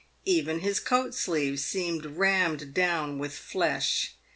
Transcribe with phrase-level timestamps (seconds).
[0.25, 4.15] Even his coat sleeves seemed rammed down with flesh.